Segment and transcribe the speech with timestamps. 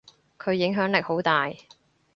[0.39, 1.51] 佢影響力好大。